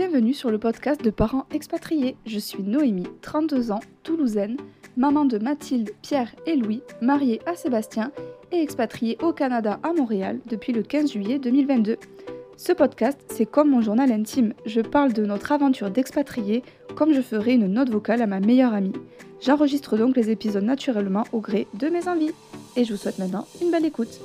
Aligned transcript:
Bienvenue 0.00 0.32
sur 0.32 0.50
le 0.50 0.56
podcast 0.56 1.04
de 1.04 1.10
parents 1.10 1.44
expatriés. 1.52 2.16
Je 2.24 2.38
suis 2.38 2.62
Noémie, 2.62 3.06
32 3.20 3.70
ans, 3.70 3.80
toulousaine, 4.02 4.56
maman 4.96 5.26
de 5.26 5.36
Mathilde, 5.36 5.90
Pierre 6.00 6.34
et 6.46 6.56
Louis, 6.56 6.80
mariée 7.02 7.42
à 7.44 7.54
Sébastien 7.54 8.10
et 8.50 8.62
expatriée 8.62 9.18
au 9.20 9.34
Canada 9.34 9.78
à 9.82 9.92
Montréal 9.92 10.40
depuis 10.46 10.72
le 10.72 10.82
15 10.82 11.12
juillet 11.12 11.38
2022. 11.38 11.98
Ce 12.56 12.72
podcast, 12.72 13.20
c'est 13.28 13.44
comme 13.44 13.68
mon 13.68 13.82
journal 13.82 14.10
intime. 14.10 14.54
Je 14.64 14.80
parle 14.80 15.12
de 15.12 15.26
notre 15.26 15.52
aventure 15.52 15.90
d'expatriés 15.90 16.62
comme 16.96 17.12
je 17.12 17.20
ferais 17.20 17.52
une 17.52 17.66
note 17.66 17.90
vocale 17.90 18.22
à 18.22 18.26
ma 18.26 18.40
meilleure 18.40 18.72
amie. 18.72 18.94
J'enregistre 19.42 19.98
donc 19.98 20.16
les 20.16 20.30
épisodes 20.30 20.64
naturellement 20.64 21.24
au 21.34 21.40
gré 21.40 21.66
de 21.74 21.90
mes 21.90 22.08
envies. 22.08 22.32
Et 22.74 22.86
je 22.86 22.94
vous 22.94 22.98
souhaite 22.98 23.18
maintenant 23.18 23.46
une 23.60 23.70
belle 23.70 23.84
écoute. 23.84 24.18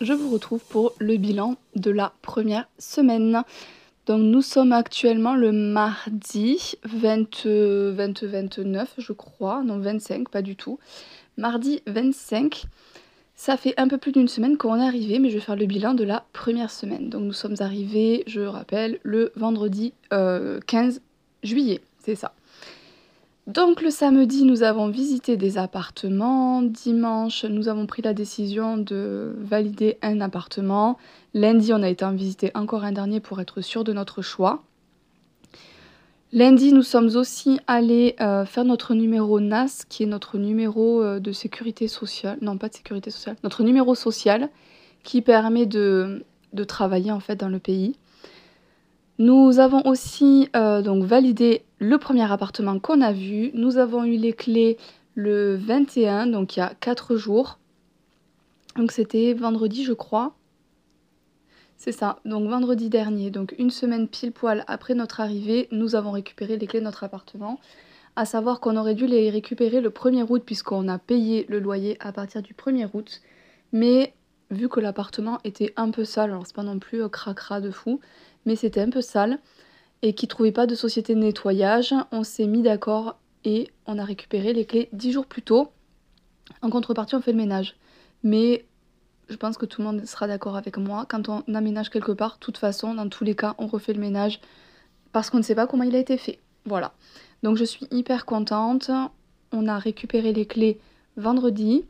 Je 0.00 0.14
vous 0.14 0.30
retrouve 0.30 0.64
pour 0.64 0.94
le 0.98 1.18
bilan 1.18 1.56
de 1.76 1.90
la 1.90 2.14
première 2.22 2.66
semaine. 2.78 3.42
Donc 4.06 4.22
nous 4.22 4.40
sommes 4.40 4.72
actuellement 4.72 5.34
le 5.34 5.52
mardi 5.52 6.76
20, 6.84 7.44
20 7.44 8.24
29 8.24 8.94
je 8.96 9.12
crois, 9.12 9.62
non 9.62 9.78
25 9.78 10.30
pas 10.30 10.40
du 10.40 10.56
tout. 10.56 10.78
Mardi 11.36 11.82
25. 11.86 12.64
Ça 13.34 13.58
fait 13.58 13.74
un 13.78 13.88
peu 13.88 13.98
plus 13.98 14.12
d'une 14.12 14.28
semaine 14.28 14.56
qu'on 14.56 14.80
est 14.80 14.86
arrivé, 14.86 15.18
mais 15.18 15.28
je 15.28 15.34
vais 15.34 15.40
faire 15.40 15.56
le 15.56 15.66
bilan 15.66 15.92
de 15.92 16.04
la 16.04 16.24
première 16.32 16.70
semaine. 16.70 17.10
Donc 17.10 17.22
nous 17.22 17.34
sommes 17.34 17.56
arrivés, 17.60 18.24
je 18.26 18.40
rappelle, 18.40 19.00
le 19.02 19.32
vendredi 19.36 19.92
15 20.10 20.12
euh, 20.12 20.60
juillet, 21.42 21.82
c'est 22.02 22.14
ça. 22.14 22.32
Donc 23.50 23.82
le 23.82 23.90
samedi, 23.90 24.44
nous 24.44 24.62
avons 24.62 24.88
visité 24.88 25.36
des 25.36 25.58
appartements. 25.58 26.62
Dimanche, 26.62 27.44
nous 27.44 27.66
avons 27.66 27.86
pris 27.86 28.00
la 28.00 28.14
décision 28.14 28.76
de 28.76 29.34
valider 29.40 29.98
un 30.02 30.20
appartement. 30.20 30.98
Lundi, 31.34 31.72
on 31.72 31.82
a 31.82 31.88
été 31.88 32.04
en 32.04 32.12
visiter 32.12 32.52
encore 32.54 32.84
un 32.84 32.92
dernier 32.92 33.18
pour 33.18 33.40
être 33.40 33.60
sûr 33.60 33.82
de 33.82 33.92
notre 33.92 34.22
choix. 34.22 34.62
Lundi, 36.32 36.72
nous 36.72 36.84
sommes 36.84 37.16
aussi 37.16 37.58
allés 37.66 38.14
euh, 38.20 38.44
faire 38.44 38.64
notre 38.64 38.94
numéro 38.94 39.40
NAS, 39.40 39.84
qui 39.88 40.04
est 40.04 40.06
notre 40.06 40.38
numéro 40.38 41.02
euh, 41.02 41.18
de 41.18 41.32
sécurité 41.32 41.88
sociale. 41.88 42.38
Non, 42.42 42.56
pas 42.56 42.68
de 42.68 42.74
sécurité 42.74 43.10
sociale. 43.10 43.34
Notre 43.42 43.64
numéro 43.64 43.96
social 43.96 44.48
qui 45.02 45.22
permet 45.22 45.66
de, 45.66 46.24
travailler 46.68 47.10
en 47.10 47.18
fait 47.18 47.34
dans 47.34 47.48
le 47.48 47.58
pays. 47.58 47.96
Nous 49.20 49.58
avons 49.58 49.82
aussi 49.84 50.48
euh, 50.56 50.80
donc 50.80 51.04
validé 51.04 51.62
le 51.78 51.98
premier 51.98 52.32
appartement 52.32 52.78
qu'on 52.78 53.02
a 53.02 53.12
vu. 53.12 53.50
Nous 53.52 53.76
avons 53.76 54.02
eu 54.04 54.16
les 54.16 54.32
clés 54.32 54.78
le 55.14 55.56
21, 55.56 56.26
donc 56.26 56.56
il 56.56 56.60
y 56.60 56.62
a 56.62 56.72
4 56.80 57.16
jours. 57.16 57.58
Donc 58.76 58.92
c'était 58.92 59.34
vendredi, 59.34 59.84
je 59.84 59.92
crois. 59.92 60.32
C'est 61.76 61.92
ça, 61.92 62.20
donc 62.24 62.48
vendredi 62.48 62.88
dernier, 62.88 63.30
donc 63.30 63.54
une 63.58 63.68
semaine 63.68 64.08
pile 64.08 64.32
poil 64.32 64.64
après 64.66 64.94
notre 64.94 65.20
arrivée, 65.20 65.68
nous 65.70 65.96
avons 65.96 66.12
récupéré 66.12 66.56
les 66.56 66.66
clés 66.66 66.80
de 66.80 66.86
notre 66.86 67.04
appartement. 67.04 67.60
À 68.16 68.24
savoir 68.24 68.58
qu'on 68.58 68.78
aurait 68.78 68.94
dû 68.94 69.06
les 69.06 69.28
récupérer 69.28 69.82
le 69.82 69.90
1er 69.90 70.24
août 70.30 70.42
puisqu'on 70.46 70.88
a 70.88 70.96
payé 70.96 71.44
le 71.50 71.60
loyer 71.60 71.98
à 72.00 72.12
partir 72.12 72.40
du 72.40 72.54
1er 72.54 72.88
août. 72.94 73.20
Mais 73.72 74.14
vu 74.50 74.68
que 74.68 74.80
l'appartement 74.80 75.38
était 75.44 75.72
un 75.76 75.90
peu 75.90 76.04
sale, 76.04 76.30
alors 76.30 76.46
c'est 76.46 76.56
pas 76.56 76.62
non 76.62 76.78
plus 76.78 77.08
cracra 77.08 77.60
de 77.60 77.70
fou, 77.70 78.00
mais 78.46 78.56
c'était 78.56 78.80
un 78.80 78.90
peu 78.90 79.00
sale 79.00 79.38
et 80.02 80.14
qui 80.14 80.28
trouvait 80.28 80.52
pas 80.52 80.66
de 80.66 80.74
société 80.74 81.14
de 81.14 81.20
nettoyage, 81.20 81.94
on 82.10 82.24
s'est 82.24 82.46
mis 82.46 82.62
d'accord 82.62 83.18
et 83.44 83.70
on 83.86 83.98
a 83.98 84.04
récupéré 84.04 84.52
les 84.52 84.64
clés 84.64 84.88
10 84.92 85.12
jours 85.12 85.26
plus 85.26 85.42
tôt. 85.42 85.70
En 86.62 86.70
contrepartie, 86.70 87.14
on 87.14 87.20
fait 87.20 87.32
le 87.32 87.38
ménage. 87.38 87.76
Mais 88.22 88.66
je 89.28 89.36
pense 89.36 89.56
que 89.56 89.66
tout 89.66 89.80
le 89.80 89.86
monde 89.86 90.04
sera 90.06 90.26
d'accord 90.26 90.56
avec 90.56 90.76
moi. 90.76 91.06
Quand 91.08 91.28
on 91.28 91.42
aménage 91.54 91.90
quelque 91.90 92.12
part, 92.12 92.34
de 92.34 92.40
toute 92.40 92.58
façon, 92.58 92.94
dans 92.94 93.08
tous 93.08 93.24
les 93.24 93.34
cas, 93.34 93.54
on 93.58 93.66
refait 93.66 93.92
le 93.92 94.00
ménage 94.00 94.40
parce 95.12 95.30
qu'on 95.30 95.38
ne 95.38 95.42
sait 95.42 95.54
pas 95.54 95.66
comment 95.66 95.84
il 95.84 95.94
a 95.94 95.98
été 95.98 96.16
fait. 96.16 96.38
Voilà. 96.64 96.92
Donc 97.42 97.56
je 97.56 97.64
suis 97.64 97.86
hyper 97.90 98.26
contente. 98.26 98.90
On 99.52 99.68
a 99.68 99.78
récupéré 99.78 100.32
les 100.32 100.46
clés 100.46 100.80
vendredi. 101.16 101.84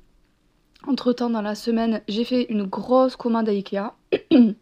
Entre 0.86 1.12
temps, 1.12 1.30
dans 1.30 1.42
la 1.42 1.54
semaine, 1.54 2.00
j'ai 2.08 2.24
fait 2.24 2.44
une 2.44 2.64
grosse 2.64 3.16
commande 3.16 3.48
à 3.48 3.52
Ikea. 3.52 3.92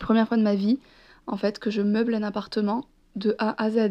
Première 0.00 0.26
fois 0.26 0.38
de 0.38 0.42
ma 0.42 0.54
vie, 0.54 0.78
en 1.26 1.36
fait, 1.36 1.58
que 1.58 1.70
je 1.70 1.82
meuble 1.82 2.14
un 2.14 2.22
appartement 2.22 2.86
de 3.14 3.34
A 3.38 3.62
à 3.62 3.70
Z. 3.70 3.90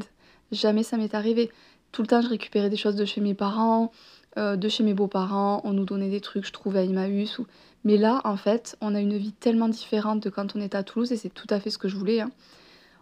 Jamais 0.51 0.83
ça 0.83 0.97
m'est 0.97 1.13
arrivé. 1.13 1.51
Tout 1.91 2.01
le 2.01 2.07
temps, 2.07 2.21
je 2.21 2.29
récupérais 2.29 2.69
des 2.69 2.75
choses 2.77 2.95
de 2.95 3.05
chez 3.05 3.21
mes 3.21 3.35
parents, 3.35 3.91
euh, 4.37 4.55
de 4.55 4.67
chez 4.67 4.83
mes 4.83 4.95
beaux-parents. 4.95 5.61
On 5.63 5.73
nous 5.73 5.85
donnait 5.85 6.09
des 6.09 6.21
trucs, 6.21 6.45
je 6.45 6.51
trouvais 6.51 6.79
à 6.79 6.83
Emmaüs. 6.83 7.37
Ou... 7.37 7.45
Mais 7.83 7.97
là, 7.97 8.21
en 8.23 8.35
fait, 8.35 8.75
on 8.81 8.95
a 8.95 8.99
une 8.99 9.15
vie 9.15 9.31
tellement 9.31 9.69
différente 9.69 10.21
de 10.23 10.29
quand 10.31 10.55
on 10.55 10.61
était 10.61 10.77
à 10.77 10.83
Toulouse, 10.83 11.11
et 11.11 11.17
c'est 11.17 11.33
tout 11.33 11.47
à 11.51 11.59
fait 11.59 11.69
ce 11.69 11.77
que 11.77 11.87
je 11.87 11.95
voulais. 11.95 12.21
Hein. 12.21 12.31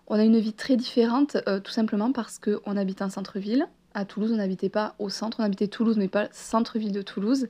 On 0.08 0.16
a 0.16 0.24
une 0.24 0.40
vie 0.40 0.54
très 0.54 0.76
différente, 0.76 1.38
euh, 1.48 1.62
tout 1.62 1.72
simplement 1.72 2.12
parce 2.12 2.38
qu'on 2.38 2.76
habite 2.76 3.02
en 3.02 3.10
centre-ville. 3.10 3.66
À 3.94 4.04
Toulouse, 4.04 4.32
on 4.34 4.38
n'habitait 4.38 4.70
pas 4.70 4.94
au 5.00 5.08
centre, 5.08 5.38
on 5.40 5.44
habitait 5.44 5.70
Toulouse, 5.70 5.96
mais 5.98 6.10
pas 6.10 6.28
centre-ville 6.34 6.92
de 6.92 7.02
Toulouse. 7.02 7.48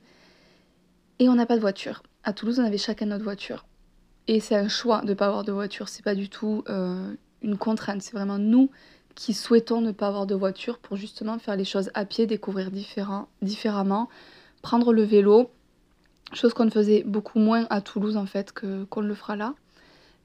Et 1.18 1.28
on 1.28 1.34
n'a 1.34 1.46
pas 1.46 1.56
de 1.56 1.60
voiture. 1.60 2.02
À 2.24 2.32
Toulouse, 2.32 2.58
on 2.60 2.64
avait 2.64 2.78
chacun 2.78 3.06
notre 3.06 3.24
voiture. 3.24 3.64
Et 4.28 4.40
c'est 4.40 4.54
un 4.54 4.68
choix 4.68 5.00
de 5.02 5.08
ne 5.08 5.14
pas 5.14 5.26
avoir 5.26 5.44
de 5.44 5.52
voiture, 5.52 5.88
c'est 5.88 6.04
pas 6.04 6.14
du 6.14 6.28
tout 6.28 6.62
euh, 6.68 7.12
une 7.42 7.58
contrainte, 7.58 8.02
c'est 8.02 8.12
vraiment 8.12 8.38
nous 8.38 8.70
qui 9.14 9.34
souhaitons 9.34 9.80
ne 9.80 9.92
pas 9.92 10.08
avoir 10.08 10.26
de 10.26 10.34
voiture 10.34 10.78
pour 10.78 10.96
justement 10.96 11.38
faire 11.38 11.56
les 11.56 11.64
choses 11.64 11.90
à 11.94 12.04
pied, 12.04 12.26
découvrir 12.26 12.70
différemment, 13.42 14.08
prendre 14.62 14.92
le 14.92 15.02
vélo, 15.02 15.50
chose 16.32 16.54
qu'on 16.54 16.64
ne 16.64 16.70
faisait 16.70 17.02
beaucoup 17.02 17.38
moins 17.38 17.66
à 17.68 17.80
Toulouse 17.80 18.16
en 18.16 18.26
fait 18.26 18.52
que 18.52 18.84
qu'on 18.84 19.02
le 19.02 19.14
fera 19.14 19.36
là. 19.36 19.54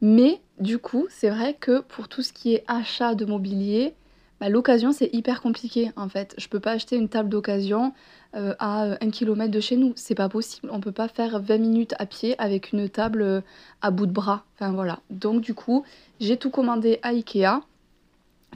Mais 0.01 0.41
du 0.59 0.77
coup, 0.77 1.07
c'est 1.09 1.29
vrai 1.29 1.55
que 1.55 1.81
pour 1.81 2.07
tout 2.07 2.21
ce 2.21 2.31
qui 2.31 2.53
est 2.53 2.63
achat 2.67 3.15
de 3.15 3.25
mobilier, 3.25 3.95
bah, 4.39 4.49
l'occasion 4.49 4.91
c'est 4.91 5.09
hyper 5.13 5.41
compliqué 5.41 5.91
en 5.95 6.09
fait. 6.09 6.35
Je 6.37 6.47
peux 6.47 6.59
pas 6.59 6.71
acheter 6.71 6.95
une 6.95 7.09
table 7.09 7.29
d'occasion 7.29 7.93
euh, 8.35 8.53
à 8.59 8.97
un 9.01 9.09
kilomètre 9.09 9.51
de 9.51 9.59
chez 9.59 9.77
nous, 9.77 9.93
c'est 9.95 10.15
pas 10.15 10.29
possible. 10.29 10.69
On 10.71 10.79
peut 10.79 10.91
pas 10.91 11.07
faire 11.07 11.41
20 11.41 11.57
minutes 11.57 11.95
à 11.99 12.05
pied 12.05 12.35
avec 12.39 12.71
une 12.71 12.89
table 12.89 13.21
euh, 13.21 13.41
à 13.81 13.91
bout 13.91 14.05
de 14.05 14.11
bras. 14.11 14.45
Enfin 14.55 14.71
voilà. 14.71 14.99
Donc 15.09 15.41
du 15.41 15.53
coup, 15.53 15.83
j'ai 16.19 16.37
tout 16.37 16.51
commandé 16.51 16.99
à 17.01 17.09
Ikea, 17.09 17.61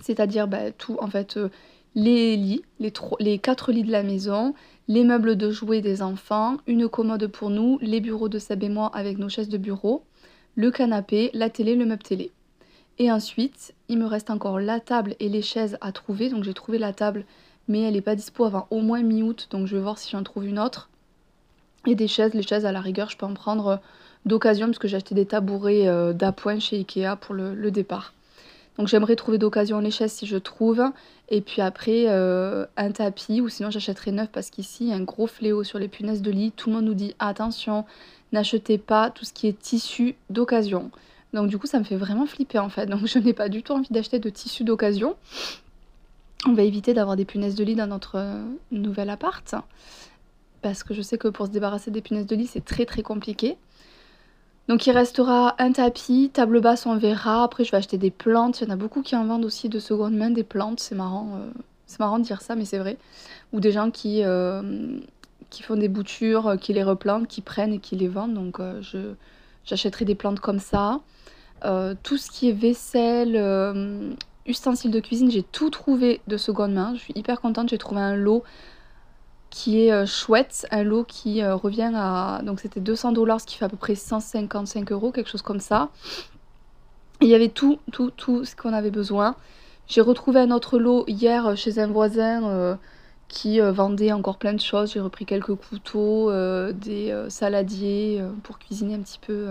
c'est-à-dire 0.02 0.48
bah, 0.48 0.72
tout 0.72 0.98
en 1.00 1.08
fait. 1.08 1.38
Euh, 1.38 1.50
les 1.96 2.38
lits, 2.38 2.64
les, 2.80 2.94
les 3.20 3.38
quatre 3.38 3.72
lits 3.72 3.84
de 3.84 3.92
la 3.92 4.04
maison, 4.04 4.54
les 4.88 5.04
meubles 5.04 5.36
de 5.36 5.52
jouets 5.52 5.82
des 5.82 6.02
enfants, 6.02 6.58
une 6.68 6.88
commode 6.88 7.28
pour 7.28 7.50
nous, 7.50 7.78
les 7.82 8.00
bureaux 8.00 8.30
de 8.30 8.40
Seb 8.40 8.64
et 8.64 8.70
moi 8.70 8.90
avec 8.94 9.18
nos 9.18 9.30
chaises 9.30 9.50
de 9.50 9.58
bureau, 9.58 10.04
le 10.56 10.72
canapé, 10.72 11.32
la 11.34 11.50
télé, 11.50 11.76
le 11.76 11.86
meuble 11.86 12.04
télé. 12.04 12.32
Et 13.00 13.12
ensuite, 13.12 13.74
il 13.90 13.98
me 13.98 14.06
reste 14.06 14.30
encore 14.30 14.60
la 14.60 14.80
table 14.80 15.16
et 15.20 15.30
les 15.30 15.42
chaises 15.42 15.78
à 15.82 15.92
trouver. 15.92 16.30
Donc 16.30 16.44
j'ai 16.44 16.54
trouvé 16.54 16.78
la 16.78 16.94
table, 16.94 17.26
mais 17.68 17.82
elle 17.82 17.94
n'est 17.94 18.02
pas 18.02 18.16
dispo 18.16 18.46
avant 18.46 18.68
au 18.70 18.82
moins 18.82 19.02
mi-août. 19.02 19.48
Donc 19.52 19.68
je 19.68 19.76
vais 19.76 19.82
voir 19.82 19.98
si 19.98 20.12
j'en 20.12 20.24
trouve 20.24 20.46
une 20.46 20.60
autre. 20.60 20.90
Et 21.88 21.96
des 21.96 22.08
chaises, 22.08 22.34
les 22.34 22.44
chaises 22.44 22.66
à 22.66 22.72
la 22.72 22.82
rigueur, 22.82 23.10
je 23.10 23.18
peux 23.18 23.26
en 23.26 23.34
prendre 23.34 23.68
euh, 23.68 23.78
d'occasion 24.26 24.68
parce 24.68 24.78
que 24.78 24.88
j'ai 24.88 24.98
acheté 24.98 25.16
des 25.16 25.26
tabourets 25.26 25.88
euh, 25.88 26.14
d'appoint 26.14 26.60
chez 26.60 26.78
Ikea 26.78 27.16
pour 27.20 27.34
le 27.34 27.72
départ. 27.72 28.14
Donc 28.78 28.88
j'aimerais 28.88 29.16
trouver 29.16 29.38
d'occasion 29.38 29.80
les 29.80 29.92
chaises 29.92 30.14
si 30.14 30.26
je 30.26 30.38
trouve. 30.38 30.84
Et 31.30 31.42
puis 31.42 31.62
après, 31.62 32.06
euh, 32.08 32.66
un 32.78 32.92
tapis, 32.92 33.42
ou 33.42 33.50
sinon 33.50 33.70
j'achèterai 33.70 34.12
neuf 34.12 34.30
parce 34.32 34.50
qu'ici, 34.50 34.86
il 34.86 34.90
y 34.90 34.94
a 34.94 34.96
un 34.96 35.04
gros 35.04 35.28
fléau 35.28 35.64
sur 35.64 35.80
les 35.80 35.88
punaises 35.88 36.22
de 36.22 36.32
lit. 36.32 36.52
Tout 36.52 36.70
le 36.70 36.76
monde 36.76 36.86
nous 36.86 36.94
dit 36.94 37.16
attention, 37.20 37.86
n'achetez 38.32 38.78
pas 38.78 39.10
tout 39.10 39.26
ce 39.26 39.34
qui 39.34 39.48
est 39.48 39.60
tissu 39.60 40.16
d'occasion. 40.30 40.92
Donc 41.34 41.48
du 41.48 41.58
coup, 41.58 41.68
ça 41.68 41.80
me 41.80 41.84
fait 41.84 41.96
vraiment 41.96 42.26
flipper 42.26 42.60
en 42.60 42.70
fait. 42.70 42.88
Donc 42.88 43.02
je 43.06 43.20
n'ai 43.20 43.34
pas 43.34 43.50
du 43.50 43.64
tout 43.64 43.74
envie 43.74 43.92
d'acheter 43.92 44.20
de 44.20 44.30
tissu 44.30 44.64
d'occasion. 44.64 45.16
On 46.48 46.54
va 46.54 46.64
éviter 46.64 46.94
d'avoir 46.94 47.16
des 47.16 47.26
punaises 47.26 47.56
de 47.56 47.64
lit 47.64 47.76
dans 47.76 47.88
notre 47.88 48.18
euh, 48.18 48.44
nouvel 48.72 49.10
appart. 49.10 49.56
Parce 50.62 50.84
que 50.84 50.94
je 50.94 51.02
sais 51.02 51.18
que 51.18 51.28
pour 51.28 51.48
se 51.48 51.52
débarrasser 51.52 51.92
des 51.92 52.02
punaises 52.02 52.26
de 52.26 52.36
lit, 52.36 52.48
c'est 52.48 52.66
très 52.66 52.86
très 52.86 53.04
compliqué. 53.04 53.58
Donc 54.68 54.86
il 54.86 54.92
restera 54.92 55.56
un 55.60 55.72
tapis, 55.72 56.30
table 56.34 56.62
basse 56.62 56.86
on 56.86 56.98
verra. 56.98 57.44
Après 57.44 57.64
je 57.64 57.72
vais 57.72 57.78
acheter 57.78 57.98
des 57.98 58.12
plantes. 58.12 58.62
Il 58.62 58.68
y 58.68 58.72
en 58.72 58.74
a 58.74 58.76
beaucoup 58.76 59.02
qui 59.02 59.16
en 59.16 59.26
vendent 59.26 59.46
aussi 59.46 59.70
de 59.70 59.80
seconde 59.80 60.16
main 60.16 60.30
des 60.32 60.44
plantes. 60.44 60.80
C'est 60.80 60.96
marrant, 60.96 61.36
euh, 61.36 61.52
c'est 61.86 62.00
marrant 62.00 62.20
de 62.20 62.24
dire 62.24 62.42
ça, 62.42 62.56
mais 62.56 62.66
c'est 62.66 62.80
vrai. 62.80 62.98
Ou 63.54 63.60
des 63.60 63.72
gens 63.72 63.92
qui, 63.92 64.24
euh, 64.24 64.98
qui 65.50 65.64
font 65.64 65.76
des 65.76 65.90
boutures, 65.90 66.56
qui 66.60 66.74
les 66.74 66.84
replantent, 66.84 67.28
qui 67.28 67.42
prennent 67.42 67.74
et 67.74 67.80
qui 67.80 67.96
les 67.96 68.08
vendent. 68.08 68.34
Donc 68.34 68.60
je, 68.82 69.14
j'achèterai 69.66 70.06
des 70.06 70.16
plantes 70.16 70.40
comme 70.40 70.60
ça. 70.60 71.00
tout 72.04 72.18
ce 72.18 72.32
qui 72.32 72.50
est 72.50 72.54
vaisselle, 72.54 73.36
ustensiles 74.46 74.92
de 74.92 75.00
cuisine, 75.00 75.32
j'ai 75.32 75.44
tout 75.44 75.70
trouvé 75.70 76.22
de 76.28 76.38
seconde 76.38 76.74
main. 76.74 76.94
Je 76.96 77.00
suis 77.00 77.14
hyper 77.16 77.42
contente. 77.42 77.70
J'ai 77.70 77.78
trouvé 77.78 78.02
un 78.02 78.16
lot 78.16 78.44
qui 79.52 79.86
est 79.86 79.92
euh, 79.92 80.06
chouette, 80.06 80.66
un 80.72 80.84
lot 80.84 81.04
qui 81.04 81.44
euh, 81.44 81.56
revient 81.56 81.92
à... 81.94 82.42
Donc 82.44 82.62
c'était 82.62 82.80
200 82.80 83.12
dollars, 83.12 83.42
ce 83.42 83.46
qui 83.46 83.58
fait 83.58 83.66
à 83.66 83.70
peu 83.70 83.78
près 83.78 83.96
155 83.96 84.92
euros, 84.92 85.12
quelque 85.12 85.30
chose 85.30 85.42
comme 85.42 85.60
ça. 85.60 85.90
il 87.22 87.28
y 87.28 87.36
avait 87.36 87.50
tout, 87.50 87.78
tout, 87.92 88.12
tout 88.12 88.46
ce 88.46 88.56
qu'on 88.56 88.74
avait 88.74 88.92
besoin. 88.92 89.36
J'ai 89.88 90.02
retrouvé 90.02 90.40
un 90.40 90.52
autre 90.52 90.80
lot 90.80 91.04
hier 91.08 91.48
euh, 91.48 91.56
chez 91.56 91.80
un 91.80 91.88
voisin 91.88 92.78
qui 93.32 93.60
vendait 93.60 94.12
encore 94.12 94.38
plein 94.38 94.54
de 94.54 94.60
choses. 94.60 94.92
J'ai 94.94 95.00
repris 95.00 95.26
quelques 95.26 95.56
couteaux, 95.56 96.32
des 96.74 97.16
saladiers 97.30 98.22
pour 98.44 98.60
cuisiner 98.60 98.96
un 98.96 99.00
petit 99.00 99.20
peu 99.20 99.48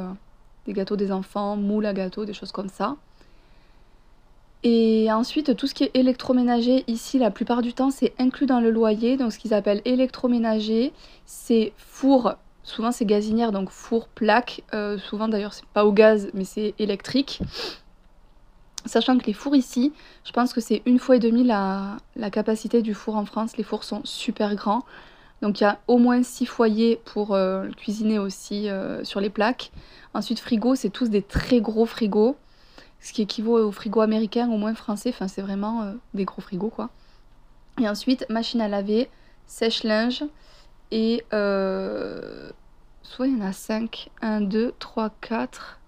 des 0.67 0.73
gâteaux 0.73 0.97
des 0.97 1.11
enfants, 1.11 1.57
moules 1.57 1.87
à 1.87 1.93
gâteaux, 1.93 2.25
des 2.25 2.35
choses 2.35 2.53
comme 2.53 2.69
ça. 2.69 2.97
Et 4.63 5.11
ensuite, 5.11 5.57
tout 5.57 5.67
ce 5.67 5.73
qui 5.73 5.85
est 5.85 5.91
électroménager, 5.95 6.85
ici, 6.87 7.19
la 7.19 7.31
plupart 7.31 7.63
du 7.63 7.73
temps, 7.73 7.91
c'est 7.91 8.13
inclus 8.19 8.47
dans 8.47 8.61
le 8.61 8.71
loyer. 8.71 9.17
Donc, 9.17 9.33
ce 9.33 9.39
qu'ils 9.39 9.55
appellent 9.55 9.81
électroménager, 9.87 10.93
c'est 11.25 11.73
four, 11.79 12.35
souvent 12.63 12.93
c'est 12.93 13.07
gazinière, 13.07 13.53
donc 13.53 13.71
four, 13.71 14.09
plaque. 14.09 14.63
Euh, 14.75 14.99
souvent 14.99 15.29
d'ailleurs, 15.29 15.55
c'est 15.55 15.65
pas 15.67 15.87
au 15.87 15.93
gaz, 15.93 16.29
mais 16.35 16.45
c'est 16.45 16.75
électrique. 16.79 17.41
Sachant 18.87 19.19
que 19.19 19.27
les 19.27 19.33
fours 19.33 19.57
ici, 19.57 19.93
je 20.25 20.33
pense 20.33 20.53
que 20.53 20.61
c'est 20.61 20.83
une 20.87 20.99
fois 20.99 21.17
et 21.17 21.19
demie 21.19 21.45
la, 21.45 21.99
capacité 22.33 22.83
du 22.83 22.95
four 22.95 23.17
en 23.17 23.25
France. 23.25 23.57
Les 23.57 23.65
fours 23.65 23.85
sont 23.85 24.01
super 24.05 24.55
grands. 24.55 24.85
Donc 25.43 25.61
il 25.61 25.65
y 25.65 25.67
a 25.67 25.81
au 25.87 25.99
moins 25.99 26.23
6 26.23 26.47
foyers 26.47 27.01
pour 27.05 27.35
euh, 27.35 27.69
cuisiner 27.71 28.19
aussi 28.19 28.69
euh, 28.69 29.05
sur 29.05 29.21
les 29.21 29.31
plaques. 29.31 29.71
Ensuite, 30.15 30.41
frigo, 30.41 30.75
c'est 30.75 30.91
tous 30.91 31.09
des 31.11 31.23
très 31.23 31.61
gros 31.61 31.87
frigos 31.87 32.37
ce 33.03 33.15
qui 33.15 33.23
équivaut 33.23 33.59
au 33.59 33.73
frigo 33.73 34.03
américain, 34.03 34.51
au 34.51 34.59
moins 34.59 34.75
français. 34.75 35.09
Enfin, 35.09 35.27
c'est 35.27 35.41
vraiment 35.41 35.83
euh, 35.83 35.93
des 36.13 36.27
gros 36.27 36.43
frigos, 36.43 36.69
quoi. 36.69 36.91
Et 37.81 37.89
ensuite, 37.89 38.27
machine 38.29 38.61
à 38.61 38.69
laver, 38.69 39.09
sèche-linge. 39.47 40.23
Et 40.91 41.25
soit 41.31 43.27
il 43.27 43.39
y 43.39 43.43
en 43.43 43.47
a 43.47 43.53
5. 43.53 44.11
1, 44.21 44.43
2, 44.43 44.75
3, 44.79 45.11
4. 45.23 45.79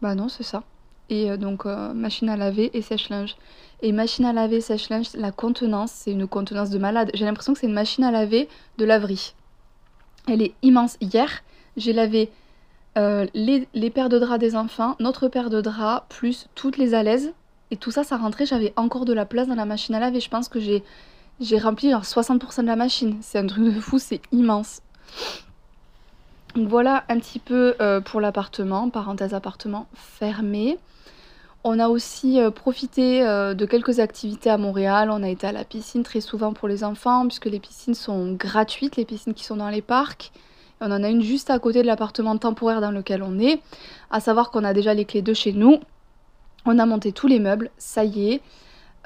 Bah 0.00 0.14
non, 0.14 0.30
c'est 0.30 0.42
ça. 0.42 0.62
Et 1.08 1.30
euh, 1.30 1.36
donc, 1.36 1.64
machine 1.64 2.28
à 2.28 2.36
laver 2.36 2.70
et 2.74 2.82
sèche-linge. 2.82 3.36
Et 3.82 3.92
machine 3.92 4.24
à 4.24 4.32
laver, 4.32 4.60
sèche-linge, 4.60 5.08
la 5.14 5.32
contenance, 5.32 5.92
c'est 5.92 6.12
une 6.12 6.26
contenance 6.26 6.70
de 6.70 6.78
malade. 6.78 7.10
J'ai 7.14 7.24
l'impression 7.24 7.52
que 7.52 7.60
c'est 7.60 7.66
une 7.66 7.74
machine 7.74 8.04
à 8.04 8.10
laver 8.10 8.48
de 8.78 8.84
laverie. 8.84 9.34
Elle 10.28 10.42
est 10.42 10.54
immense. 10.62 10.96
Hier, 11.00 11.42
j'ai 11.76 11.92
lavé 11.92 12.30
euh, 12.96 13.26
les, 13.34 13.90
paires 13.90 14.08
de 14.08 14.18
draps 14.18 14.40
des 14.40 14.56
enfants, 14.56 14.96
notre 15.00 15.28
paire 15.28 15.50
de 15.50 15.60
draps, 15.60 16.06
plus 16.08 16.48
toutes 16.54 16.78
les 16.78 16.94
alaises. 16.94 17.32
Et 17.70 17.76
tout 17.76 17.90
ça, 17.90 18.04
ça 18.04 18.16
rentrait, 18.16 18.46
j'avais 18.46 18.72
encore 18.76 19.04
de 19.04 19.12
la 19.12 19.26
place 19.26 19.48
dans 19.48 19.54
la 19.54 19.66
machine 19.66 19.94
à 19.94 20.00
laver. 20.00 20.20
Je 20.20 20.30
pense 20.30 20.48
que 20.48 20.60
j'ai, 20.60 20.82
rempli 21.58 21.90
genre 21.90 22.02
60% 22.02 22.62
de 22.62 22.66
la 22.66 22.76
machine. 22.76 23.18
C'est 23.20 23.38
un 23.38 23.46
truc 23.46 23.64
de 23.64 23.80
fou, 23.80 23.98
c'est 23.98 24.22
immense. 24.32 24.80
Voilà 26.56 27.04
un 27.08 27.18
petit 27.18 27.38
peu 27.38 27.74
euh, 27.80 28.00
pour 28.00 28.20
l'appartement, 28.20 28.88
parenthèse 28.88 29.34
appartement 29.34 29.86
fermé. 29.94 30.78
On 31.64 31.78
a 31.78 31.88
aussi 31.88 32.40
euh, 32.40 32.50
profité 32.50 33.20
de 33.20 33.66
quelques 33.66 34.00
activités 34.00 34.48
à 34.48 34.56
Montréal. 34.56 35.10
On 35.10 35.22
a 35.22 35.28
été 35.28 35.46
à 35.46 35.52
la 35.52 35.64
piscine 35.64 36.02
très 36.02 36.20
souvent 36.20 36.54
pour 36.54 36.66
les 36.68 36.82
enfants, 36.82 37.26
puisque 37.26 37.46
les 37.46 37.60
piscines 37.60 37.94
sont 37.94 38.32
gratuites, 38.32 38.96
les 38.96 39.04
piscines 39.04 39.34
qui 39.34 39.44
sont 39.44 39.56
dans 39.56 39.68
les 39.68 39.82
parcs. 39.82 40.32
On 40.80 40.90
en 40.90 41.02
a 41.02 41.08
une 41.08 41.22
juste 41.22 41.50
à 41.50 41.58
côté 41.58 41.82
de 41.82 41.86
l'appartement 41.86 42.36
temporaire 42.36 42.80
dans 42.80 42.90
lequel 42.90 43.22
on 43.22 43.38
est. 43.38 43.60
À 44.10 44.20
savoir 44.20 44.50
qu'on 44.50 44.64
a 44.64 44.74
déjà 44.74 44.94
les 44.94 45.04
clés 45.04 45.22
de 45.22 45.34
chez 45.34 45.52
nous. 45.52 45.80
On 46.66 46.78
a 46.78 46.86
monté 46.86 47.12
tous 47.12 47.26
les 47.26 47.38
meubles, 47.38 47.70
ça 47.78 48.04
y 48.04 48.32
est. 48.32 48.40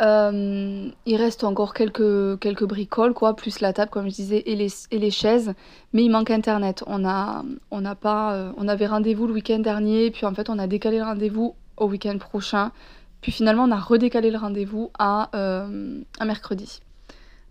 Euh, 0.01 0.91
il 1.05 1.17
reste 1.17 1.45
encore 1.45 1.75
quelques, 1.75 2.39
quelques 2.41 2.65
bricoles, 2.65 3.13
quoi, 3.13 3.37
plus 3.37 3.61
la 3.61 3.73
table, 3.73 3.91
comme 3.91 4.09
je 4.09 4.15
disais, 4.15 4.43
et 4.47 4.57
les, 4.57 4.69
et 4.91 4.99
les 4.99 5.11
chaises. 5.11 5.53
Mais 5.93 6.03
il 6.05 6.11
manque 6.11 6.31
Internet. 6.31 6.83
On, 6.87 7.07
a, 7.07 7.45
on, 7.71 7.85
a 7.85 7.95
pas, 7.95 8.35
euh, 8.35 8.53
on 8.57 8.69
avait 8.69 8.87
rendez-vous 8.87 9.27
le 9.27 9.35
week-end 9.35 9.59
dernier, 9.59 10.11
puis 10.11 10.25
en 10.27 10.35
fait, 10.35 10.49
on 10.49 10.59
a 10.59 10.67
décalé 10.67 10.99
le 10.99 11.05
rendez-vous 11.05 11.55
au 11.77 11.87
week-end 11.87 12.17
prochain. 12.19 12.73
Puis 13.21 13.33
finalement, 13.33 13.65
on 13.65 13.71
a 13.71 13.79
redécalé 13.79 14.31
le 14.31 14.39
rendez-vous 14.39 14.91
à, 14.99 15.31
euh, 15.35 16.01
mercredi. 16.25 16.81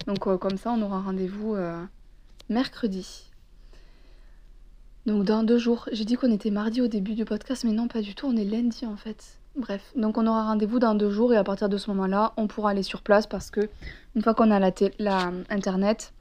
Donc, 0.07 0.19
comme 0.39 0.57
ça, 0.57 0.71
on 0.71 0.81
aura 0.81 1.01
rendez-vous 1.01 1.55
mercredi. 2.49 3.29
Donc 5.05 5.23
dans 5.23 5.43
deux 5.43 5.57
jours, 5.57 5.87
j'ai 5.91 6.05
dit 6.05 6.15
qu'on 6.15 6.31
était 6.31 6.51
mardi 6.51 6.81
au 6.81 6.87
début 6.87 7.15
du 7.15 7.25
podcast, 7.25 7.63
mais 7.63 7.71
non, 7.71 7.87
pas 7.87 8.01
du 8.01 8.15
tout, 8.15 8.27
on 8.27 8.35
est 8.35 8.43
lundi 8.43 8.85
en 8.85 8.95
fait. 8.95 9.38
Bref, 9.55 9.91
donc 9.95 10.17
on 10.17 10.27
aura 10.27 10.43
rendez-vous 10.45 10.79
dans 10.79 10.95
deux 10.95 11.09
jours 11.09 11.33
et 11.33 11.37
à 11.37 11.43
partir 11.43 11.69
de 11.69 11.77
ce 11.77 11.89
moment-là, 11.91 12.33
on 12.37 12.47
pourra 12.47 12.69
aller 12.69 12.83
sur 12.83 13.01
place 13.01 13.27
parce 13.27 13.49
que 13.49 13.69
une 14.15 14.21
fois 14.21 14.33
qu'on 14.33 14.51
a 14.51 14.59
la, 14.59 14.71
la 14.99 15.31
internet, 15.49 16.13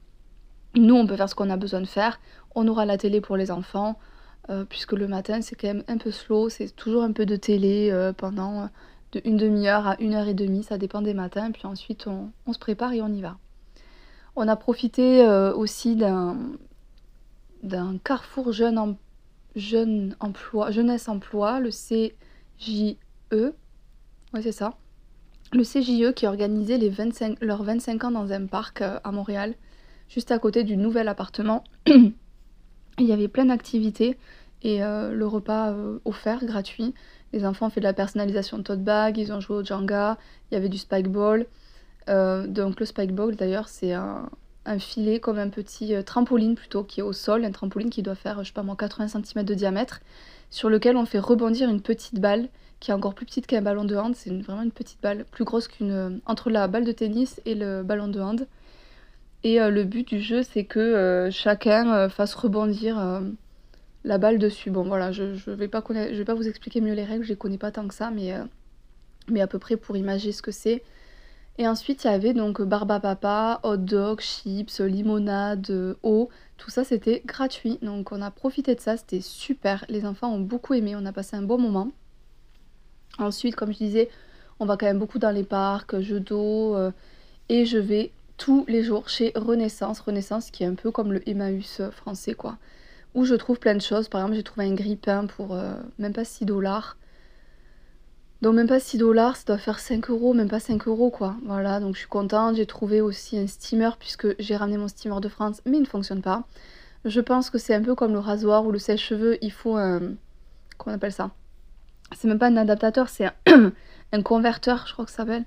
nous 0.75 0.95
on 0.95 1.07
peut 1.07 1.15
faire 1.15 1.29
ce 1.29 1.35
qu'on 1.35 1.49
a 1.49 1.57
besoin 1.57 1.81
de 1.81 1.85
faire. 1.85 2.19
On 2.55 2.67
aura 2.67 2.85
la 2.85 2.97
télé 2.97 3.21
pour 3.21 3.37
les 3.37 3.51
enfants, 3.51 3.99
euh, 4.49 4.65
puisque 4.65 4.93
le 4.93 5.07
matin 5.07 5.41
c'est 5.41 5.55
quand 5.55 5.67
même 5.67 5.83
un 5.87 5.97
peu 5.97 6.11
slow, 6.11 6.49
c'est 6.49 6.75
toujours 6.75 7.03
un 7.03 7.11
peu 7.11 7.25
de 7.25 7.35
télé 7.35 7.91
euh, 7.91 8.13
pendant 8.13 8.63
euh, 8.63 8.65
de 9.11 9.21
une 9.25 9.37
demi-heure 9.37 9.87
à 9.87 9.95
une 10.01 10.15
heure 10.15 10.27
et 10.27 10.33
demie, 10.33 10.63
ça 10.63 10.77
dépend 10.77 11.01
des 11.01 11.13
matins, 11.13 11.51
puis 11.51 11.65
ensuite 11.65 12.07
on, 12.07 12.31
se 12.51 12.59
prépare 12.59 12.93
et 12.93 13.01
on 13.01 13.09
y 13.09 13.21
va. 13.21 13.37
On 14.35 14.47
a 14.47 14.55
profité 14.55 15.25
aussi 15.55 15.95
d'un 15.95 16.37
d'un 17.63 17.97
carrefour 17.97 18.51
jeunesse 18.51 20.15
emploi, 21.09 21.59
le 21.59 21.69
CJE. 21.69 22.97
Ouais, 23.31 24.41
c'est 24.41 24.51
ça. 24.51 24.73
Le 25.53 25.63
CJE 25.63 26.13
qui 26.13 26.27
organisait 26.27 26.77
les 26.77 26.89
25, 26.89 27.37
leurs 27.41 27.63
25 27.63 28.03
ans 28.03 28.11
dans 28.11 28.31
un 28.31 28.45
parc 28.45 28.81
euh, 28.81 28.99
à 29.03 29.11
Montréal, 29.11 29.55
juste 30.07 30.31
à 30.31 30.39
côté 30.39 30.63
du 30.63 30.77
nouvel 30.77 31.07
appartement. 31.07 31.63
Il 31.87 33.05
y 33.05 33.11
avait 33.11 33.27
plein 33.27 33.45
d'activités 33.45 34.17
et 34.61 34.83
euh, 34.83 35.11
le 35.13 35.25
repas 35.25 35.71
euh, 35.71 35.99
offert, 36.05 36.45
gratuit. 36.45 36.93
Les 37.33 37.45
enfants 37.45 37.67
ont 37.67 37.69
fait 37.69 37.79
de 37.79 37.85
la 37.85 37.93
personnalisation 37.93 38.57
de 38.57 38.63
tote 38.63 38.83
bag, 38.83 39.17
ils 39.17 39.31
ont 39.31 39.39
joué 39.39 39.57
au 39.57 39.63
Jenga, 39.63 40.17
il 40.49 40.55
y 40.55 40.57
avait 40.57 40.69
du 40.69 40.77
spike 40.77 41.07
ball. 41.07 41.45
donc 42.07 42.79
le 42.79 42.85
spike 42.85 43.13
ball 43.13 43.35
d'ailleurs 43.35 43.69
c'est 43.69 43.93
un, 43.93 44.29
un 44.65 44.79
filet 44.79 45.19
comme 45.19 45.39
un 45.39 45.49
petit 45.49 45.95
euh, 45.95 46.01
trampoline 46.03 46.55
plutôt 46.55 46.83
qui 46.83 46.99
est 46.99 47.03
au 47.03 47.13
sol, 47.13 47.45
un 47.45 47.51
trampoline 47.51 47.89
qui 47.89 48.03
doit 48.03 48.15
faire, 48.15 48.43
je 48.43 48.49
sais 48.49 48.53
pas 48.53 48.63
moi, 48.63 48.75
80 48.75 49.07
cm 49.07 49.43
de 49.43 49.53
diamètre, 49.53 50.01
sur 50.49 50.69
lequel 50.69 50.97
on 50.97 51.05
fait 51.05 51.19
rebondir 51.19 51.69
une 51.69 51.81
petite 51.81 52.19
balle 52.19 52.49
qui 52.79 52.91
est 52.91 52.93
encore 52.93 53.13
plus 53.13 53.25
petite 53.25 53.47
qu'un 53.47 53.61
ballon 53.61 53.85
de 53.85 53.95
hand. 53.95 54.15
C'est 54.15 54.31
vraiment 54.41 54.61
une 54.61 54.71
petite 54.71 55.01
balle, 55.01 55.25
plus 55.31 55.43
grosse 55.43 55.67
qu'une. 55.67 55.91
Euh, 55.91 56.09
entre 56.25 56.49
la 56.49 56.67
balle 56.67 56.85
de 56.85 56.91
tennis 56.91 57.41
et 57.45 57.55
le 57.55 57.83
ballon 57.83 58.07
de 58.07 58.19
hand. 58.19 58.47
Et 59.43 59.61
euh, 59.61 59.69
le 59.69 59.83
but 59.83 60.07
du 60.07 60.21
jeu, 60.21 60.43
c'est 60.43 60.65
que 60.65 61.29
chacun 61.31 62.09
fasse 62.09 62.33
rebondir 62.33 63.21
la 64.03 64.17
balle 64.17 64.37
dessus. 64.37 64.69
Bon, 64.69 64.83
voilà, 64.83 65.11
je, 65.11 65.35
je 65.35 65.51
vais 65.51 65.67
pas 65.67 65.81
vais 65.81 66.25
pas 66.25 66.33
vous 66.33 66.47
expliquer 66.47 66.81
mieux 66.81 66.93
les 66.93 67.05
règles, 67.05 67.23
je 67.23 67.29
les 67.29 67.37
connais 67.37 67.57
pas 67.57 67.71
tant 67.71 67.87
que 67.87 67.93
ça, 67.93 68.11
mais, 68.11 68.33
mais 69.29 69.41
à 69.41 69.47
peu 69.47 69.59
près 69.59 69.77
pour 69.77 69.95
imaginer 69.95 70.33
ce 70.33 70.41
que 70.41 70.51
c'est. 70.51 70.83
Et 71.59 71.67
ensuite, 71.67 72.05
il 72.05 72.07
y 72.07 72.09
avait 72.09 72.33
donc 72.33 72.61
barba 72.61 73.01
papa, 73.01 73.59
hot 73.63 73.75
dog, 73.75 74.21
chips, 74.21 74.79
limonade, 74.79 75.97
eau. 76.03 76.29
Tout 76.55 76.69
ça, 76.69 76.85
c'était 76.85 77.21
gratuit. 77.25 77.77
Donc, 77.81 78.13
on 78.13 78.21
a 78.21 78.31
profité 78.31 78.75
de 78.75 78.79
ça. 78.79 78.95
C'était 78.95 79.19
super. 79.19 79.83
Les 79.89 80.05
enfants 80.05 80.33
ont 80.33 80.39
beaucoup 80.39 80.73
aimé. 80.73 80.95
On 80.95 81.05
a 81.05 81.11
passé 81.11 81.35
un 81.35 81.41
bon 81.41 81.57
moment. 81.57 81.91
Ensuite, 83.17 83.57
comme 83.57 83.73
je 83.73 83.77
disais, 83.77 84.09
on 84.61 84.65
va 84.65 84.77
quand 84.77 84.85
même 84.85 84.99
beaucoup 84.99 85.19
dans 85.19 85.31
les 85.31 85.43
parcs, 85.43 85.99
jeux 85.99 86.21
d'eau. 86.21 86.77
Euh, 86.77 86.91
et 87.49 87.65
je 87.65 87.77
vais 87.77 88.13
tous 88.37 88.63
les 88.69 88.81
jours 88.81 89.09
chez 89.09 89.33
Renaissance. 89.35 89.99
Renaissance 89.99 90.51
qui 90.51 90.63
est 90.63 90.67
un 90.67 90.75
peu 90.75 90.91
comme 90.91 91.11
le 91.11 91.27
Emmaüs 91.27 91.81
français, 91.91 92.35
quoi. 92.35 92.57
Où 93.15 93.25
je 93.25 93.35
trouve 93.35 93.59
plein 93.59 93.75
de 93.75 93.81
choses. 93.81 94.07
Par 94.07 94.21
exemple, 94.21 94.37
j'ai 94.37 94.43
trouvé 94.43 94.65
un 94.65 94.75
grille-pain 94.75 95.25
pour 95.25 95.53
euh, 95.53 95.73
même 95.97 96.13
pas 96.13 96.23
6 96.23 96.45
dollars. 96.45 96.95
Donc 98.41 98.55
même 98.55 98.67
pas 98.67 98.79
6 98.79 98.97
dollars, 98.97 99.35
ça 99.35 99.43
doit 99.47 99.57
faire 99.57 99.79
5 99.79 100.09
euros, 100.09 100.33
même 100.33 100.47
pas 100.47 100.61
5 100.61 100.87
euros 100.87 101.09
quoi. 101.09 101.35
Voilà, 101.45 101.79
donc 101.81 101.95
je 101.95 101.99
suis 101.99 102.07
contente. 102.07 102.55
J'ai 102.55 102.65
trouvé 102.65 103.01
aussi 103.01 103.37
un 103.37 103.47
steamer 103.47 103.91
puisque 103.99 104.27
j'ai 104.39 104.55
ramené 104.55 104.77
mon 104.77 104.87
steamer 104.87 105.19
de 105.19 105.27
France, 105.27 105.61
mais 105.65 105.77
il 105.77 105.81
ne 105.81 105.85
fonctionne 105.85 106.21
pas. 106.21 106.43
Je 107.05 107.19
pense 107.21 107.49
que 107.49 107.57
c'est 107.57 107.73
un 107.73 107.81
peu 107.81 107.95
comme 107.95 108.13
le 108.13 108.19
rasoir 108.19 108.65
ou 108.65 108.71
le 108.71 108.79
sèche-cheveux, 108.79 109.37
il 109.41 109.51
faut 109.51 109.75
un... 109.75 109.99
Comment 110.77 110.93
on 110.93 110.95
appelle 110.95 111.13
ça? 111.13 111.31
C'est 112.13 112.27
même 112.27 112.39
pas 112.39 112.47
un 112.47 112.57
adaptateur, 112.57 113.09
c'est 113.09 113.29
un... 114.11 114.21
converteur, 114.21 114.85
je 114.87 114.93
crois 114.93 115.05
que 115.05 115.11
ça 115.11 115.17
s'appelle. 115.17 115.45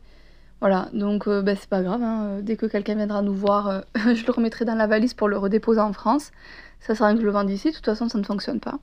Voilà, 0.61 0.89
donc 0.93 1.27
euh, 1.29 1.43
ben, 1.43 1.57
c'est 1.59 1.69
pas 1.69 1.83
grave, 1.83 2.03
hein. 2.03 2.39
dès 2.41 2.57
que 2.57 2.67
quelqu'un 2.67 2.95
viendra 2.95 3.21
nous 3.21 3.35
voir, 3.35 3.69
euh, 3.69 3.81
je 4.15 4.25
le 4.25 4.33
remettrai 4.33 4.65
dans 4.65 4.77
la 4.77 4.87
valise 4.87 5.13
pour 5.13 5.29
le 5.29 5.37
redéposer 5.37 5.81
en 5.81 5.93
France. 5.93 6.31
Ça 6.81 6.95
sert 6.95 7.05
à 7.05 7.09
rien 7.09 7.17
que 7.17 7.23
je 7.23 7.27
le 7.27 7.33
vende 7.33 7.51
ici, 7.51 7.71
de 7.71 7.75
toute 7.75 7.85
façon 7.85 8.09
ça 8.09 8.19
ne 8.19 8.23
fonctionne 8.23 8.61
pas. 8.61 8.79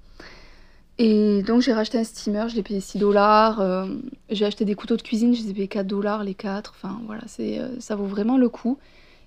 Et 1.01 1.44
donc 1.44 1.62
j'ai 1.62 1.72
racheté 1.72 1.98
un 1.98 2.03
steamer, 2.03 2.50
je 2.50 2.58
l'ai 2.58 2.62
payé 2.62 2.82
6 2.82 2.98
dollars. 2.98 3.62
Euh, 3.62 3.88
j'ai 4.29 4.46
acheté 4.46 4.65
des 4.65 4.75
couteaux 4.75 4.98
de 4.98 5.01
cuisine, 5.01 5.34
je 5.34 5.44
les 5.44 5.51
ai 5.51 5.53
payés 5.53 5.68
4 5.70 5.88
dollars 5.88 6.25
les 6.25 6.34
4. 6.34 6.74
Enfin 6.75 7.00
voilà, 7.06 7.22
c'est, 7.25 7.58
euh, 7.58 7.79
ça 7.79 7.96
vaut 7.96 8.06
vraiment 8.06 8.38
le 8.38 8.50
coup. 8.50 8.77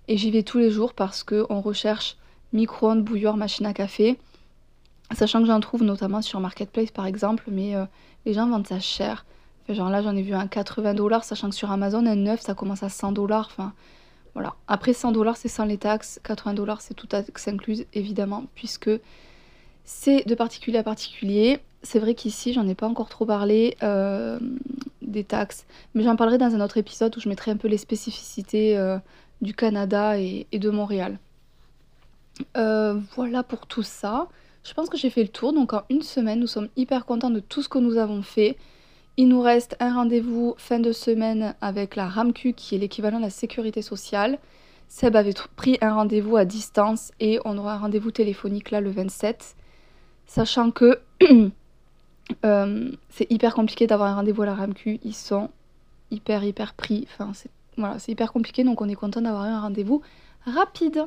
Et 0.06 0.18
j'y 0.18 0.30
vais 0.30 0.42
tous 0.42 0.58
les 0.58 0.70
jours 0.70 0.92
parce 0.92 1.22
qu'on 1.22 1.62
recherche 1.62 2.18
micro-ondes, 2.52 3.02
bouilloire, 3.02 3.38
machine 3.38 3.64
à 3.64 3.72
café. 3.72 4.18
Sachant 5.14 5.40
que 5.40 5.46
j'en 5.46 5.60
trouve 5.60 5.82
notamment 5.82 6.20
sur 6.20 6.40
Marketplace 6.40 6.90
par 6.90 7.06
exemple, 7.06 7.44
mais 7.50 7.74
euh, 7.74 7.86
les 8.26 8.34
gens 8.34 8.46
vendent 8.46 8.66
ça 8.66 8.78
cher. 8.78 9.24
genre 9.70 9.88
là 9.88 10.02
j'en 10.02 10.14
ai 10.14 10.22
vu 10.22 10.34
un 10.34 10.48
80 10.48 10.92
dollars, 10.92 11.24
sachant 11.24 11.48
que 11.48 11.54
sur 11.54 11.70
Amazon 11.70 12.04
un 12.04 12.16
neuf 12.16 12.42
ça 12.42 12.52
commence 12.52 12.82
à 12.82 12.90
100 12.90 13.12
dollars. 13.12 13.48
Enfin 13.50 13.72
voilà. 14.34 14.56
Après 14.68 14.92
100 14.92 15.12
dollars 15.12 15.38
c'est 15.38 15.48
sans 15.48 15.64
les 15.64 15.78
taxes, 15.78 16.20
80 16.24 16.52
dollars 16.52 16.82
c'est 16.82 16.92
tout 16.92 17.06
taxe 17.06 17.48
incluse 17.48 17.86
évidemment, 17.94 18.44
puisque 18.54 18.90
c'est 19.84 20.26
de 20.26 20.34
particulier 20.34 20.78
à 20.78 20.82
particulier. 20.82 21.60
C'est 21.82 21.98
vrai 21.98 22.14
qu'ici, 22.14 22.52
j'en 22.52 22.66
ai 22.68 22.74
pas 22.74 22.86
encore 22.86 23.08
trop 23.08 23.26
parlé 23.26 23.76
euh, 23.82 24.38
des 25.00 25.24
taxes, 25.24 25.66
mais 25.94 26.04
j'en 26.04 26.16
parlerai 26.16 26.38
dans 26.38 26.54
un 26.54 26.60
autre 26.60 26.78
épisode 26.78 27.16
où 27.16 27.20
je 27.20 27.28
mettrai 27.28 27.50
un 27.50 27.56
peu 27.56 27.68
les 27.68 27.78
spécificités 27.78 28.76
euh, 28.76 28.98
du 29.40 29.54
Canada 29.54 30.18
et, 30.18 30.46
de 30.52 30.70
Montréal. 30.70 31.18
Euh, 32.56 32.98
voilà 33.16 33.42
pour 33.42 33.66
tout 33.66 33.82
ça. 33.82 34.28
Je 34.64 34.72
pense 34.74 34.88
que 34.88 34.96
j'ai 34.96 35.10
fait 35.10 35.22
le 35.22 35.28
tour, 35.28 35.52
donc 35.52 35.72
en 35.72 35.82
une 35.90 36.02
semaine, 36.02 36.38
nous 36.38 36.46
sommes 36.46 36.68
hyper 36.76 37.04
contents 37.04 37.30
de 37.30 37.40
tout 37.40 37.62
ce 37.62 37.68
que 37.68 37.78
nous 37.78 37.98
avons 37.98 38.22
fait. 38.22 38.56
Il 39.16 39.28
nous 39.28 39.42
reste 39.42 39.76
un 39.80 39.92
rendez-vous 39.92 40.54
fin 40.56 40.78
de 40.78 40.92
semaine 40.92 41.54
avec 41.60 41.96
la 41.96 42.08
RAMQ, 42.08 42.54
qui 42.54 42.76
est 42.76 42.78
l'équivalent 42.78 43.18
de 43.18 43.24
la 43.24 43.30
sécurité 43.30 43.82
sociale. 43.82 44.38
Seb 44.88 45.16
avait 45.16 45.34
pris 45.56 45.78
un 45.80 45.94
rendez-vous 45.94 46.36
à 46.36 46.44
distance 46.44 47.12
et 47.18 47.40
on 47.44 47.58
aura 47.58 47.74
un 47.74 47.78
rendez-vous 47.78 48.10
téléphonique 48.10 48.70
là 48.70 48.80
le 48.80 48.90
27. 48.90 49.56
Sachant 50.26 50.70
que 50.70 51.00
euh, 52.44 52.90
c'est 53.10 53.30
hyper 53.30 53.54
compliqué 53.54 53.86
d'avoir 53.86 54.10
un 54.10 54.14
rendez-vous 54.16 54.42
à 54.42 54.46
la 54.46 54.54
RAMQ, 54.54 55.00
ils 55.04 55.14
sont 55.14 55.50
hyper 56.10 56.44
hyper 56.44 56.74
pris. 56.74 57.06
Enfin, 57.12 57.32
c'est 57.98 58.12
hyper 58.12 58.32
compliqué 58.32 58.64
donc 58.64 58.80
on 58.80 58.88
est 58.88 58.94
content 58.94 59.20
d'avoir 59.20 59.44
eu 59.46 59.48
un 59.48 59.60
rendez-vous 59.60 60.02
rapide. 60.44 61.04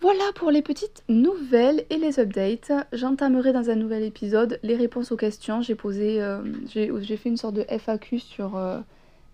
Voilà 0.00 0.24
pour 0.34 0.50
les 0.50 0.60
petites 0.60 1.02
nouvelles 1.08 1.86
et 1.88 1.96
les 1.96 2.20
updates. 2.20 2.70
J'entamerai 2.92 3.52
dans 3.54 3.70
un 3.70 3.76
nouvel 3.76 4.02
épisode 4.02 4.60
les 4.62 4.76
réponses 4.76 5.10
aux 5.10 5.16
questions. 5.16 5.62
J'ai 5.62 5.74
posé, 5.74 6.20
euh, 6.20 6.42
j'ai 6.66 7.16
fait 7.16 7.30
une 7.30 7.38
sorte 7.38 7.54
de 7.54 7.64
FAQ 7.66 8.18
sur 8.18 8.56
euh, 8.56 8.78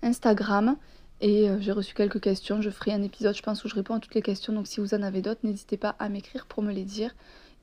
Instagram 0.02 0.76
et 1.20 1.48
j'ai 1.58 1.72
reçu 1.72 1.94
quelques 1.94 2.20
questions. 2.20 2.62
Je 2.62 2.70
ferai 2.70 2.92
un 2.92 3.02
épisode, 3.02 3.36
je 3.36 3.42
pense, 3.42 3.64
où 3.64 3.68
je 3.68 3.74
réponds 3.74 3.94
à 3.94 4.00
toutes 4.00 4.14
les 4.14 4.22
questions. 4.22 4.52
Donc 4.52 4.68
si 4.68 4.78
vous 4.78 4.94
en 4.94 5.02
avez 5.02 5.20
d'autres, 5.20 5.40
n'hésitez 5.42 5.76
pas 5.76 5.96
à 5.98 6.08
m'écrire 6.08 6.46
pour 6.46 6.62
me 6.62 6.72
les 6.72 6.84
dire. 6.84 7.12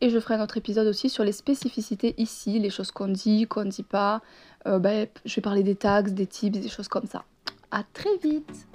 Et 0.02 0.10
je 0.10 0.20
ferai 0.20 0.36
un 0.36 0.44
autre 0.44 0.58
épisode 0.58 0.88
aussi 0.88 1.10
sur 1.10 1.24
les 1.24 1.32
spécificités 1.32 2.16
ici, 2.18 2.60
les 2.60 2.70
choses 2.70 2.92
qu'on 2.92 3.10
dit, 3.10 3.48
qu'on 3.48 3.66
ne 3.66 3.70
dit 3.70 3.84
pas. 3.84 4.22
Ben, 4.66 5.08
je 5.26 5.36
vais 5.36 5.42
parler 5.42 5.64
des 5.64 5.76
tags, 5.76 6.04
des 6.04 6.28
tips, 6.28 6.60
des 6.60 6.70
choses 6.70 6.88
comme 6.88 7.06
ça. 7.06 7.26
À 7.72 7.84
très 7.84 8.16
vite 8.18 8.68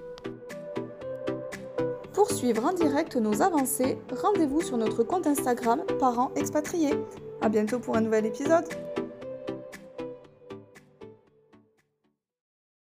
pour 2.14 2.30
suivre 2.30 2.64
en 2.64 2.72
direct 2.72 3.16
nos 3.16 3.42
avancées, 3.42 3.98
rendez-vous 4.22 4.62
sur 4.62 4.78
notre 4.78 5.02
compte 5.02 5.26
Instagram 5.26 5.82
Parents 5.98 6.30
Expatriés. 6.36 6.94
A 7.40 7.48
bientôt 7.48 7.80
pour 7.80 7.96
un 7.96 8.00
nouvel 8.00 8.24
épisode 8.24 8.64